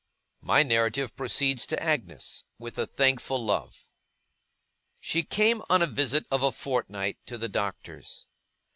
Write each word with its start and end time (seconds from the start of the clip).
My 0.41 0.63
narrative 0.63 1.15
proceeds 1.15 1.67
to 1.67 1.79
Agnes, 1.79 2.43
with 2.57 2.79
a 2.79 2.87
thankful 2.87 3.37
love. 3.37 3.91
She 4.99 5.21
came 5.21 5.61
on 5.69 5.83
a 5.83 5.85
visit 5.85 6.25
of 6.31 6.41
a 6.41 6.51
fortnight 6.51 7.23
to 7.27 7.37
the 7.37 7.47
Doctor's. 7.49 8.25